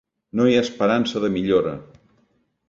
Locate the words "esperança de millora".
0.67-1.75